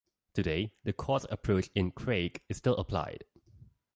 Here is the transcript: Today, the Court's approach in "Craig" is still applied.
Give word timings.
Today, 0.33 0.71
the 0.83 0.93
Court's 0.93 1.27
approach 1.29 1.69
in 1.75 1.91
"Craig" 1.91 2.41
is 2.49 2.57
still 2.57 2.75
applied. 2.77 3.23